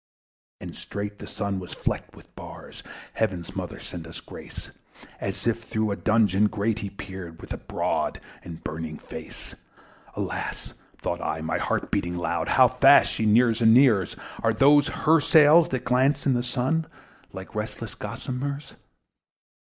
And 0.59 0.75
straight 0.75 1.19
the 1.19 1.27
Sun 1.27 1.59
was 1.59 1.73
flecked 1.73 2.15
with 2.15 2.35
bars, 2.35 2.81
(Heaven's 3.13 3.55
Mother 3.55 3.79
send 3.79 4.07
us 4.07 4.19
grace!) 4.19 4.71
As 5.19 5.45
if 5.45 5.61
through 5.61 5.91
a 5.91 5.95
dungeon 5.95 6.47
grate 6.47 6.79
he 6.79 6.89
peered, 6.89 7.39
With 7.39 7.67
broad 7.67 8.19
and 8.41 8.63
burning 8.63 8.97
face. 8.97 9.53
Alas! 10.15 10.73
(thought 10.97 11.21
I, 11.21 11.37
and 11.37 11.45
my 11.45 11.59
heart 11.59 11.91
beat 11.91 12.07
loud) 12.07 12.47
How 12.47 12.67
fast 12.67 13.11
she 13.11 13.27
nears 13.27 13.61
and 13.61 13.75
nears! 13.75 14.15
Are 14.41 14.53
those 14.55 14.87
her 14.87 15.19
sails 15.19 15.69
that 15.69 15.85
glance 15.85 16.25
in 16.25 16.33
the 16.33 16.41
Sun, 16.41 16.87
Like 17.31 17.53
restless 17.53 17.93
gossameres! 17.93 18.73